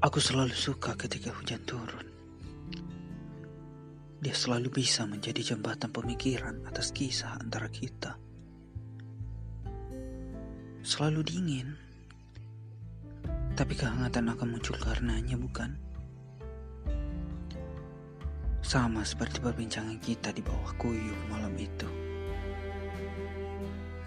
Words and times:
Aku 0.00 0.16
selalu 0.16 0.56
suka 0.56 0.96
ketika 0.96 1.28
hujan 1.28 1.60
turun. 1.68 2.08
Dia 4.16 4.32
selalu 4.32 4.72
bisa 4.72 5.04
menjadi 5.04 5.52
jembatan 5.52 5.92
pemikiran 5.92 6.64
atas 6.64 6.88
kisah 6.88 7.36
antara 7.36 7.68
kita. 7.68 8.16
Selalu 10.80 11.20
dingin, 11.20 11.68
tapi 13.52 13.76
kehangatan 13.76 14.32
akan 14.32 14.56
muncul 14.56 14.72
karenanya, 14.80 15.36
bukan? 15.36 15.76
Sama 18.64 19.04
seperti 19.04 19.44
perbincangan 19.44 20.00
kita 20.00 20.32
di 20.32 20.40
bawah 20.40 20.72
kuyuh 20.80 21.20
malam 21.28 21.52
itu. 21.60 21.88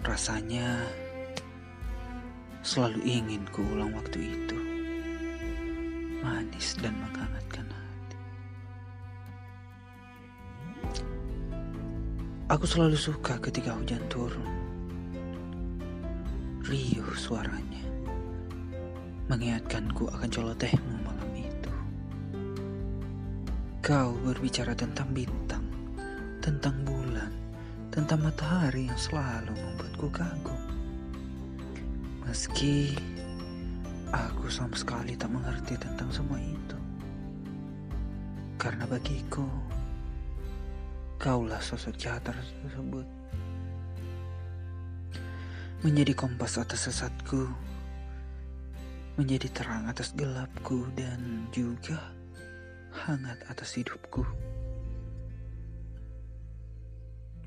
Rasanya 0.02 0.90
selalu 2.66 2.98
ingin 3.06 3.46
kuulang 3.54 3.94
waktu 3.94 4.34
itu 4.34 4.73
manis 6.54 6.78
dan 6.78 6.94
menghangatkan 7.02 7.66
hati. 7.66 8.18
Aku 12.46 12.62
selalu 12.62 12.94
suka 12.94 13.42
ketika 13.42 13.74
hujan 13.74 13.98
turun. 14.06 14.46
Riuh 16.62 17.10
suaranya. 17.18 17.82
Mengingatkanku 19.26 20.06
akan 20.14 20.30
celotehmu 20.30 20.94
malam 21.02 21.30
itu. 21.34 21.72
Kau 23.82 24.14
berbicara 24.22 24.78
tentang 24.78 25.10
bintang, 25.10 25.66
tentang 26.38 26.86
bulan, 26.86 27.34
tentang 27.90 28.22
matahari 28.22 28.86
yang 28.86 29.00
selalu 29.00 29.58
membuatku 29.58 30.06
kagum. 30.14 30.62
Meski 32.22 32.94
Aku 34.14 34.46
sama 34.46 34.78
sekali 34.78 35.18
tak 35.18 35.34
mengerti 35.34 35.74
tentang 35.74 36.06
semua 36.14 36.38
itu. 36.38 36.78
Karena 38.54 38.86
bagiku, 38.86 39.42
kaulah 41.18 41.58
sosok 41.58 41.98
jahat 41.98 42.22
tersebut. 42.22 43.02
Menjadi 45.82 46.14
kompas 46.14 46.62
atas 46.62 46.86
sesatku, 46.86 47.50
menjadi 49.18 49.50
terang 49.50 49.90
atas 49.90 50.14
gelapku, 50.14 50.86
dan 50.94 51.50
juga 51.50 51.98
hangat 52.94 53.42
atas 53.50 53.74
hidupku. 53.74 54.22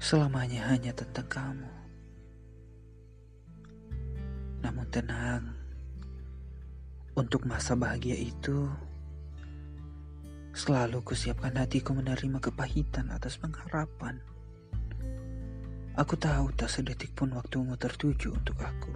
Selamanya 0.03 0.67
hanya 0.67 0.91
tentang 0.91 1.31
kamu. 1.31 1.71
Namun 4.61 4.85
tenang, 4.91 5.56
untuk 7.17 7.49
masa 7.49 7.73
bahagia 7.73 8.13
itu, 8.13 8.69
selalu 10.53 11.01
kusiapkan 11.01 11.57
hatiku 11.57 11.97
menerima 11.97 12.37
kepahitan 12.37 13.09
atas 13.09 13.41
pengharapan. 13.41 14.21
Aku 15.97 16.13
tahu 16.13 16.53
tak 16.53 16.69
sedetik 16.69 17.17
pun 17.17 17.33
waktumu 17.33 17.73
tertuju 17.73 18.37
untuk 18.37 18.61
aku. 18.61 18.93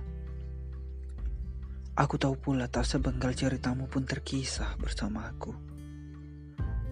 Aku 1.98 2.22
tahu 2.22 2.38
pula 2.38 2.70
tak 2.70 2.86
sebengkal 2.86 3.34
ceritamu 3.34 3.90
pun 3.90 4.06
terkisah 4.06 4.78
bersama 4.78 5.26
aku. 5.26 5.58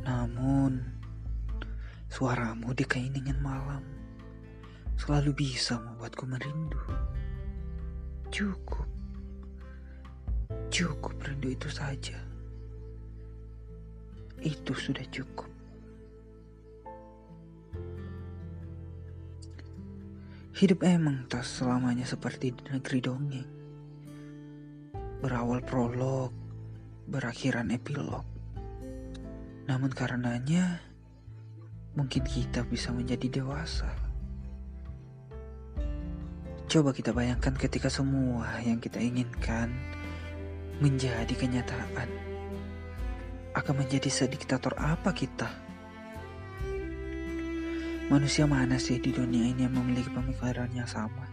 Namun, 0.10 0.82
suaramu 2.10 2.74
di 2.74 2.90
keiningan 2.90 3.38
malam 3.38 3.86
selalu 4.98 5.46
bisa 5.46 5.78
membuatku 5.78 6.26
merindu. 6.26 6.82
Cukup. 8.34 8.99
Cukup 10.70 11.18
rindu 11.26 11.50
itu 11.50 11.66
saja. 11.66 12.14
Itu 14.38 14.78
sudah 14.78 15.02
cukup. 15.10 15.50
Hidup 20.54 20.86
emang 20.86 21.26
tak 21.26 21.42
selamanya 21.42 22.06
seperti 22.06 22.54
di 22.54 22.64
negeri 22.70 23.00
dongeng. 23.02 23.50
Berawal 25.26 25.66
prolog, 25.66 26.30
berakhiran 27.10 27.74
epilog. 27.74 28.28
Namun 29.66 29.90
karenanya, 29.90 30.86
mungkin 31.98 32.22
kita 32.30 32.62
bisa 32.70 32.94
menjadi 32.94 33.42
dewasa. 33.42 33.90
Coba 36.70 36.94
kita 36.94 37.10
bayangkan 37.10 37.58
ketika 37.58 37.90
semua 37.90 38.62
yang 38.62 38.78
kita 38.78 39.02
inginkan 39.02 39.74
menjadi 40.80 41.36
kenyataan. 41.36 42.08
Akan 43.52 43.76
menjadi 43.76 44.08
sediktator 44.08 44.72
apa 44.80 45.12
kita? 45.12 45.52
Manusia 48.08 48.48
mana 48.48 48.80
sih 48.80 48.96
di 48.98 49.12
dunia 49.12 49.52
ini 49.52 49.68
yang 49.68 49.76
memiliki 49.76 50.08
pemikiran 50.10 50.72
yang 50.72 50.88
sama? 50.88 51.28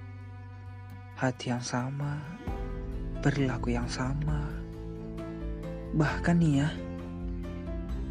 Hati 1.17 1.55
yang 1.55 1.63
sama, 1.63 2.19
perilaku 3.23 3.73
yang 3.73 3.87
sama. 3.87 4.51
Bahkan 5.95 6.37
nih 6.37 6.53
ya, 6.61 6.69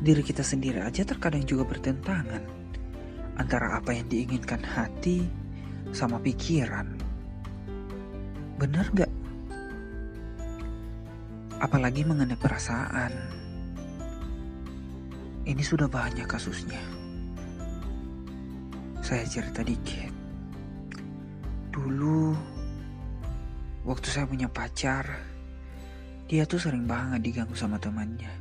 diri 0.01 0.23
kita 0.23 0.41
sendiri 0.41 0.81
aja 0.81 1.03
terkadang 1.03 1.43
juga 1.43 1.67
bertentangan 1.67 2.41
antara 3.35 3.75
apa 3.75 3.91
yang 3.91 4.07
diinginkan 4.07 4.63
hati 4.63 5.27
sama 5.91 6.17
pikiran. 6.23 6.95
Benar 8.55 8.87
gak? 8.95 9.14
Apalagi 11.59 12.03
mengenai 12.03 12.35
perasaan. 12.35 13.13
Ini 15.45 15.61
sudah 15.61 15.85
banyak 15.85 16.25
kasusnya. 16.25 16.81
Saya 19.05 19.21
cerita 19.29 19.61
dikit. 19.61 20.09
Dulu, 21.69 22.33
waktu 23.85 24.07
saya 24.09 24.25
punya 24.25 24.49
pacar, 24.49 25.05
dia 26.25 26.49
tuh 26.49 26.57
sering 26.57 26.89
banget 26.89 27.21
diganggu 27.21 27.53
sama 27.53 27.77
temannya. 27.77 28.31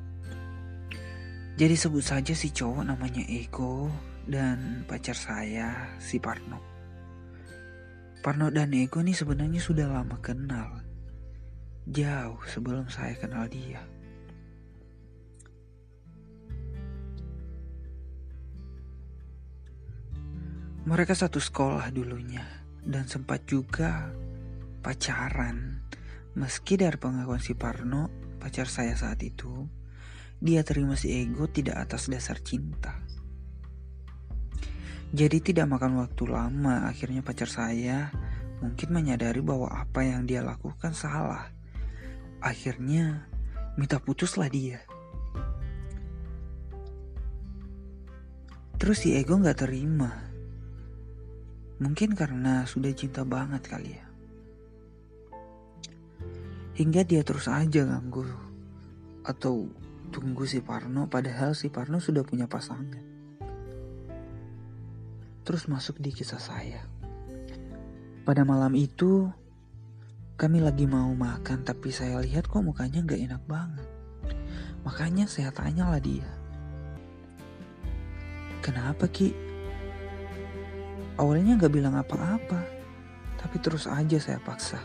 Jadi 1.55 1.77
sebut 1.77 2.03
saja 2.03 2.33
si 2.35 2.51
cowok 2.51 2.83
namanya 2.83 3.23
Ego 3.31 3.87
dan 4.25 4.83
pacar 4.89 5.15
saya 5.15 5.95
si 6.01 6.19
Parno. 6.19 6.59
Parno 8.25 8.49
dan 8.49 8.73
Ego 8.73 9.05
nih 9.05 9.15
sebenarnya 9.15 9.61
sudah 9.61 9.87
lama 9.87 10.17
kenal 10.25 10.84
jauh 11.85 12.41
sebelum 12.49 12.89
saya 12.89 13.13
kenal 13.21 13.45
dia. 13.45 13.85
Mereka 20.85 21.17
satu 21.17 21.41
sekolah 21.41 21.89
dulunya 21.93 22.45
dan 22.85 23.09
sempat 23.09 23.49
juga 23.49 24.13
pacaran. 24.85 25.81
Meski 26.37 26.77
dari 26.77 27.01
pengakuan 27.01 27.41
si 27.41 27.57
Parno, 27.57 28.13
pacar 28.37 28.69
saya 28.69 28.93
saat 28.93 29.23
itu, 29.25 29.65
dia 30.43 30.61
terima 30.61 30.93
si 30.93 31.09
Ego 31.15 31.49
tidak 31.49 31.89
atas 31.89 32.13
dasar 32.13 32.37
cinta. 32.45 33.01
Jadi 35.15 35.41
tidak 35.41 35.71
makan 35.71 36.05
waktu 36.05 36.27
lama, 36.27 36.91
akhirnya 36.91 37.23
pacar 37.25 37.49
saya 37.49 38.13
mungkin 38.61 38.93
menyadari 38.93 39.41
bahwa 39.41 39.71
apa 39.73 40.05
yang 40.05 40.27
dia 40.27 40.43
lakukan 40.45 40.93
salah 40.93 41.55
Akhirnya 42.45 43.25
minta 43.81 43.97
putuslah 43.97 44.53
dia. 44.53 44.85
Terus 48.77 49.01
si 49.01 49.17
ego 49.17 49.41
gak 49.41 49.65
terima. 49.65 50.13
Mungkin 51.81 52.13
karena 52.13 52.69
sudah 52.69 52.93
cinta 52.93 53.25
banget 53.25 53.65
kali 53.65 53.97
ya. 53.97 54.05
Hingga 56.77 57.09
dia 57.09 57.25
terus 57.25 57.49
aja 57.49 57.89
ganggu 57.89 58.29
atau 59.25 59.73
tunggu 60.13 60.45
si 60.45 60.61
Parno 60.61 61.09
padahal 61.09 61.57
si 61.57 61.73
Parno 61.73 61.97
sudah 61.97 62.29
punya 62.29 62.45
pasangan. 62.45 63.01
Terus 65.49 65.65
masuk 65.65 65.97
di 65.97 66.13
kisah 66.13 66.45
saya. 66.45 66.85
Pada 68.29 68.45
malam 68.45 68.77
itu 68.77 69.33
kami 70.35 70.59
lagi 70.59 70.83
mau 70.83 71.15
makan 71.15 71.63
tapi 71.63 71.95
saya 71.95 72.19
lihat 72.19 72.51
kok 72.51 72.59
mukanya 72.59 73.07
gak 73.07 73.23
enak 73.23 73.43
banget. 73.47 73.87
Makanya 74.83 75.31
saya 75.31 75.55
tanyalah 75.55 76.03
dia. 76.03 76.27
Kenapa 78.59 79.07
Ki? 79.07 79.31
Awalnya 81.23 81.55
gak 81.63 81.71
bilang 81.71 81.95
apa-apa. 81.95 82.67
Tapi 83.39 83.57
terus 83.63 83.87
aja 83.87 84.19
saya 84.19 84.43
paksa. 84.43 84.83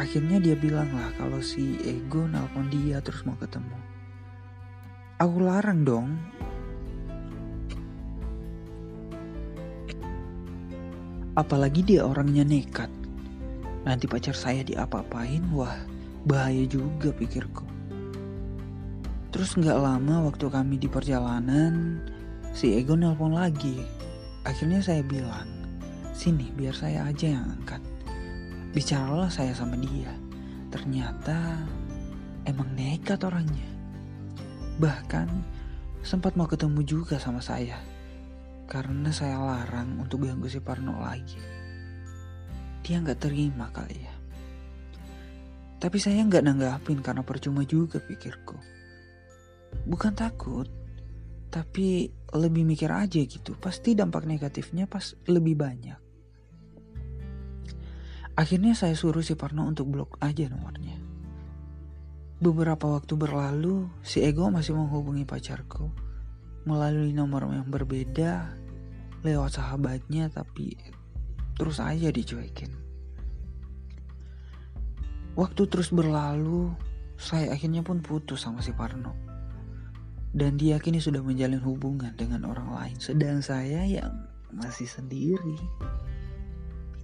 Akhirnya 0.00 0.40
dia 0.40 0.56
bilang 0.56 0.88
lah 0.96 1.12
kalau 1.20 1.44
si 1.44 1.76
Ego 1.84 2.24
nelpon 2.24 2.72
dia 2.72 3.04
terus 3.04 3.28
mau 3.28 3.36
ketemu. 3.36 3.76
Aku 5.20 5.44
larang 5.44 5.84
dong. 5.84 6.08
Apalagi 11.36 11.84
dia 11.84 12.08
orangnya 12.08 12.48
nekat 12.48 12.97
nanti 13.88 14.04
pacar 14.04 14.36
saya 14.36 14.60
diapa-apain, 14.60 15.40
wah 15.56 15.72
bahaya 16.28 16.68
juga 16.68 17.08
pikirku. 17.08 17.64
Terus 19.32 19.56
nggak 19.56 19.80
lama 19.80 20.28
waktu 20.28 20.44
kami 20.52 20.76
di 20.76 20.88
perjalanan, 20.92 22.04
si 22.52 22.76
Ego 22.76 22.92
nelpon 23.00 23.32
lagi. 23.32 23.80
Akhirnya 24.44 24.84
saya 24.84 25.00
bilang, 25.00 25.48
sini 26.12 26.52
biar 26.52 26.76
saya 26.76 27.08
aja 27.08 27.32
yang 27.32 27.48
angkat. 27.48 27.80
Bicaralah 28.76 29.32
saya 29.32 29.56
sama 29.56 29.80
dia. 29.80 30.12
Ternyata 30.68 31.64
emang 32.44 32.68
nekat 32.76 33.24
orangnya. 33.24 33.68
Bahkan 34.76 35.28
sempat 36.04 36.36
mau 36.36 36.44
ketemu 36.44 36.84
juga 36.84 37.16
sama 37.16 37.40
saya. 37.40 37.80
Karena 38.68 39.08
saya 39.08 39.40
larang 39.40 39.96
untuk 39.96 40.28
ganggu 40.28 40.44
si 40.44 40.60
Parno 40.60 41.00
lagi. 41.00 41.57
Dia 42.88 43.04
nggak 43.04 43.20
terima 43.20 43.68
kali 43.68 44.00
ya. 44.00 44.14
Tapi 45.76 45.98
saya 46.00 46.24
nggak 46.24 46.40
nanggapin 46.40 47.04
karena 47.04 47.20
percuma 47.20 47.62
juga 47.68 48.00
pikirku. 48.00 48.56
Bukan 49.84 50.16
takut, 50.16 50.64
tapi 51.52 52.08
lebih 52.32 52.64
mikir 52.64 52.88
aja 52.88 53.20
gitu. 53.20 53.52
Pasti 53.60 53.92
dampak 53.92 54.24
negatifnya 54.24 54.88
pas 54.88 55.12
lebih 55.28 55.54
banyak. 55.54 56.00
Akhirnya 58.40 58.72
saya 58.72 58.96
suruh 58.96 59.20
si 59.20 59.36
Parno 59.36 59.68
untuk 59.68 59.92
blok 59.92 60.16
aja 60.24 60.48
nomornya. 60.48 60.96
Beberapa 62.40 62.88
waktu 62.88 63.18
berlalu, 63.18 63.90
si 64.00 64.24
Ego 64.24 64.48
masih 64.48 64.78
menghubungi 64.78 65.28
pacarku 65.28 66.08
melalui 66.62 67.16
nomor 67.16 67.48
yang 67.48 67.66
berbeda 67.66 68.52
lewat 69.24 69.56
sahabatnya 69.56 70.30
tapi 70.30 70.76
terus 71.58 71.82
aja 71.82 72.08
dicuekin. 72.08 72.70
Waktu 75.34 75.62
terus 75.70 75.90
berlalu, 75.90 76.70
saya 77.18 77.54
akhirnya 77.54 77.82
pun 77.82 77.98
putus 77.98 78.46
sama 78.46 78.62
si 78.62 78.70
Parno. 78.74 79.14
Dan 80.30 80.54
dia 80.54 80.78
kini 80.78 81.02
sudah 81.02 81.22
menjalin 81.22 81.58
hubungan 81.62 82.14
dengan 82.14 82.46
orang 82.46 82.70
lain 82.70 82.96
sedang 83.02 83.42
saya 83.42 83.82
yang 83.82 84.14
masih 84.54 84.86
sendiri. 84.86 85.58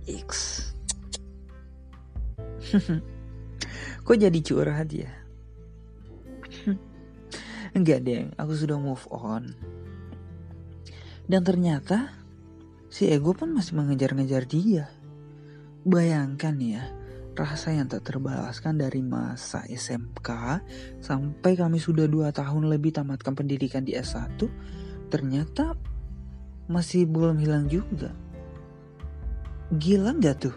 X 0.05 0.71
kok 4.05 4.19
jadi 4.21 4.39
curhat 4.45 4.89
ya? 4.93 5.13
Enggak 7.77 8.05
deh 8.05 8.29
aku 8.37 8.53
sudah 8.55 8.77
move 8.77 9.05
on. 9.11 9.57
Dan 11.25 11.41
ternyata 11.41 12.13
si 12.95 13.11
ego 13.11 13.35
pun 13.35 13.51
masih 13.51 13.75
mengejar-ngejar 13.75 14.47
dia 14.47 14.87
bayangkan 15.83 16.55
ya 16.63 16.87
rasa 17.35 17.75
yang 17.75 17.91
tak 17.91 18.07
terbalaskan 18.07 18.79
dari 18.79 19.03
masa 19.03 19.67
SMK 19.67 20.31
sampai 21.03 21.59
kami 21.59 21.83
sudah 21.83 22.07
dua 22.07 22.31
tahun 22.31 22.71
lebih 22.71 22.95
tamatkan 22.95 23.35
pendidikan 23.35 23.83
di 23.83 23.99
S1 23.99 24.39
ternyata 25.11 25.75
masih 26.71 27.05
belum 27.05 27.37
hilang 27.43 27.69
juga. 27.69 28.15
Gila 29.75 30.17
nggak 30.17 30.37
tuh? 30.41 30.57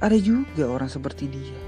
Ada 0.00 0.16
juga 0.16 0.64
orang 0.64 0.88
seperti 0.88 1.28
dia. 1.28 1.60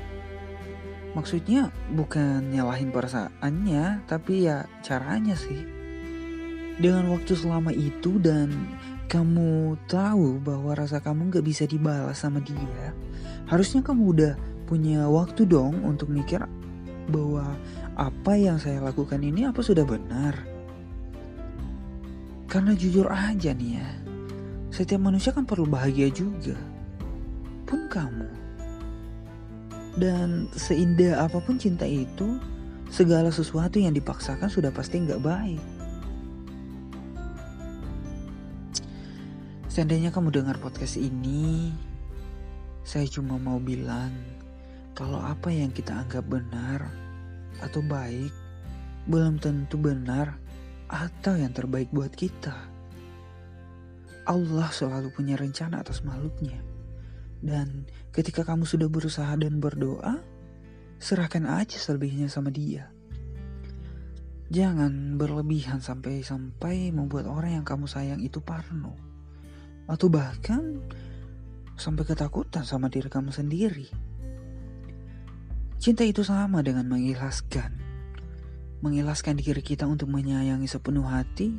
Maksudnya 1.13 1.69
bukan 1.93 2.49
nyalahin 2.49 2.89
perasaannya, 2.89 4.09
tapi 4.09 4.49
ya 4.49 4.65
caranya 4.81 5.37
sih. 5.37 5.61
Dengan 6.81 7.13
waktu 7.13 7.37
selama 7.37 7.69
itu 7.77 8.17
dan 8.17 8.49
kamu 9.13 9.77
tahu 9.93 10.41
bahwa 10.41 10.73
rasa 10.73 10.97
kamu 11.05 11.29
gak 11.29 11.45
bisa 11.45 11.69
dibalas 11.69 12.17
sama 12.17 12.41
dia, 12.41 12.97
harusnya 13.45 13.85
kamu 13.85 14.03
udah 14.09 14.33
punya 14.65 15.05
waktu 15.05 15.45
dong 15.45 15.85
untuk 15.85 16.09
mikir 16.09 16.41
bahwa 17.13 17.45
apa 17.93 18.33
yang 18.41 18.57
saya 18.57 18.81
lakukan 18.81 19.21
ini 19.21 19.45
apa 19.45 19.61
sudah 19.61 19.85
benar. 19.85 20.33
Karena 22.49 22.73
jujur 22.73 23.05
aja 23.13 23.53
nih 23.53 23.85
ya, 23.85 23.89
setiap 24.73 25.05
manusia 25.05 25.37
kan 25.37 25.45
perlu 25.45 25.69
bahagia 25.69 26.09
juga. 26.09 26.57
Pun 27.69 27.93
kamu. 27.93 28.29
Dan 29.93 30.49
seindah 30.57 31.29
apa 31.29 31.37
pun 31.45 31.61
cinta 31.61 31.85
itu, 31.85 32.41
segala 32.89 33.29
sesuatu 33.29 33.77
yang 33.77 33.93
dipaksakan 33.93 34.49
sudah 34.49 34.73
pasti 34.73 35.05
nggak 35.05 35.21
baik. 35.21 35.72
Seandainya 39.73 40.13
kamu 40.13 40.37
dengar 40.37 40.61
podcast 40.61 41.01
ini, 41.01 41.73
saya 42.85 43.09
cuma 43.09 43.41
mau 43.41 43.57
bilang 43.57 44.13
kalau 44.93 45.17
apa 45.17 45.49
yang 45.49 45.73
kita 45.73 45.97
anggap 45.97 46.29
benar 46.29 46.93
atau 47.57 47.81
baik 47.81 48.29
belum 49.09 49.41
tentu 49.41 49.81
benar 49.81 50.37
atau 50.93 51.41
yang 51.41 51.57
terbaik 51.57 51.89
buat 51.89 52.13
kita. 52.13 52.53
Allah 54.29 54.69
selalu 54.69 55.09
punya 55.09 55.41
rencana 55.41 55.81
atas 55.81 56.05
makhluknya. 56.05 56.61
Dan 57.41 57.89
ketika 58.13 58.45
kamu 58.45 58.69
sudah 58.69 58.93
berusaha 58.93 59.33
dan 59.41 59.57
berdoa, 59.57 60.21
serahkan 61.01 61.49
aja 61.49 61.81
selebihnya 61.81 62.29
sama 62.29 62.53
dia. 62.53 62.93
Jangan 64.53 65.17
berlebihan 65.17 65.81
sampai-sampai 65.81 66.93
membuat 66.93 67.25
orang 67.25 67.57
yang 67.57 67.65
kamu 67.65 67.89
sayang 67.89 68.21
itu 68.21 68.45
parno 68.45 69.12
atau 69.93 70.09
bahkan 70.09 70.81
sampai 71.77 72.09
ketakutan 72.09 72.65
sama 72.65 72.89
diri 72.89 73.13
kamu 73.13 73.29
sendiri. 73.29 73.93
Cinta 75.77 76.07
itu 76.07 76.25
sama 76.25 76.65
dengan 76.65 76.89
mengikhlaskan. 76.89 77.77
Mengikhlaskan 78.81 79.37
diri 79.37 79.61
kita 79.61 79.85
untuk 79.85 80.09
menyayangi 80.09 80.65
sepenuh 80.65 81.05
hati 81.05 81.53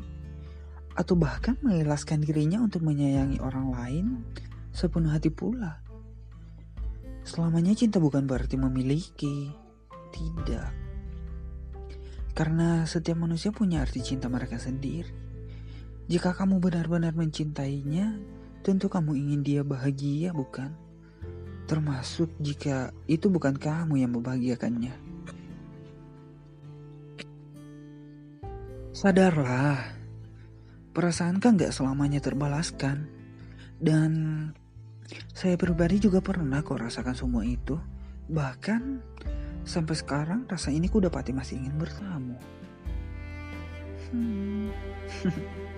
atau 0.97 1.13
bahkan 1.13 1.59
mengikhlaskan 1.61 2.21
dirinya 2.25 2.61
untuk 2.61 2.81
menyayangi 2.81 3.37
orang 3.43 3.69
lain 3.69 4.05
sepenuh 4.73 5.13
hati 5.13 5.29
pula. 5.29 5.83
Selamanya 7.23 7.71
cinta 7.77 8.01
bukan 8.01 8.27
berarti 8.27 8.59
memiliki. 8.59 9.53
Tidak. 10.13 10.69
Karena 12.33 12.85
setiap 12.85 13.17
manusia 13.17 13.49
punya 13.53 13.81
arti 13.81 14.01
cinta 14.01 14.29
mereka 14.29 14.57
sendiri. 14.57 15.32
Jika 16.03 16.35
kamu 16.35 16.59
benar-benar 16.59 17.15
mencintainya, 17.15 18.19
tentu 18.59 18.91
kamu 18.91 19.15
ingin 19.15 19.39
dia 19.39 19.61
bahagia, 19.63 20.35
bukan? 20.35 20.75
Termasuk 21.63 22.27
jika 22.43 22.91
itu 23.07 23.31
bukan 23.31 23.55
kamu 23.55 24.03
yang 24.03 24.11
membahagiakannya. 24.11 24.91
Sadarlah, 28.91 29.95
perasaan 30.91 31.39
kan 31.39 31.55
gak 31.55 31.71
selamanya 31.71 32.19
terbalaskan. 32.19 33.07
Dan 33.79 34.11
saya 35.31 35.55
pribadi 35.55 36.03
juga 36.03 36.19
pernah 36.19 36.59
kok 36.59 36.83
rasakan 36.83 37.15
semua 37.15 37.47
itu. 37.47 37.79
Bahkan 38.27 38.81
sampai 39.63 39.95
sekarang 39.95 40.43
rasa 40.51 40.67
ini 40.71 40.91
ku 40.91 40.99
dapati 40.99 41.31
masih 41.31 41.63
ingin 41.63 41.75
bertemu. 41.79 42.37
Hmm. 44.11 44.67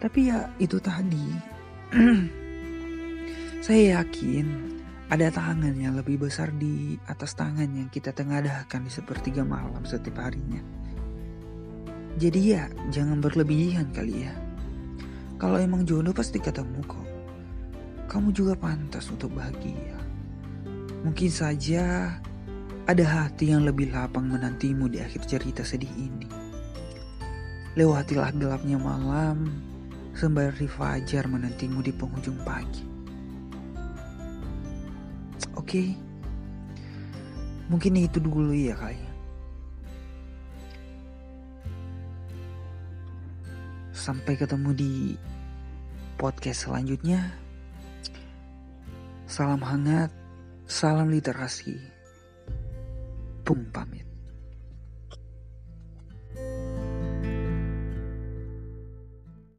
Tapi 0.00 0.32
ya 0.32 0.48
itu 0.56 0.80
tadi. 0.80 1.28
Saya 3.66 4.00
yakin 4.00 4.46
ada 5.12 5.28
tangan 5.28 5.76
yang 5.76 6.00
lebih 6.00 6.24
besar 6.24 6.48
di 6.56 6.96
atas 7.04 7.36
tangan 7.36 7.68
yang 7.68 7.92
kita 7.92 8.08
tengadahkan 8.16 8.80
di 8.80 8.88
sepertiga 8.88 9.44
malam 9.44 9.84
setiap 9.84 10.24
harinya. 10.24 10.64
Jadi 12.16 12.40
ya 12.56 12.72
jangan 12.88 13.20
berlebihan 13.20 13.92
kali 13.92 14.24
ya. 14.24 14.34
Kalau 15.36 15.60
emang 15.60 15.84
jodoh 15.84 16.16
pasti 16.16 16.40
ketemu 16.40 16.80
kok. 16.88 17.08
Kamu 18.08 18.32
juga 18.32 18.56
pantas 18.56 19.06
untuk 19.12 19.36
bahagia. 19.36 20.00
Mungkin 21.04 21.30
saja 21.30 22.16
ada 22.88 23.04
hati 23.04 23.52
yang 23.52 23.68
lebih 23.68 23.92
lapang 23.92 24.26
menantimu 24.26 24.88
di 24.88 24.98
akhir 24.98 25.28
cerita 25.28 25.62
sedih 25.62 25.92
ini. 25.94 26.28
Lewatilah 27.78 28.34
gelapnya 28.34 28.76
malam 28.80 29.69
sembari 30.14 30.66
fajar 30.66 31.30
menantimu 31.30 31.80
di 31.80 31.92
penghujung 31.94 32.38
pagi. 32.42 32.84
Oke, 35.54 35.94
mungkin 37.70 37.94
itu 38.00 38.18
dulu 38.18 38.50
ya 38.50 38.74
kali. 38.74 39.06
Sampai 43.94 44.34
ketemu 44.34 44.70
di 44.74 44.92
podcast 46.18 46.66
selanjutnya. 46.66 47.30
Salam 49.30 49.62
hangat, 49.62 50.10
salam 50.66 51.06
literasi. 51.06 51.78
Pung 53.46 53.62
pamit. 53.70 54.09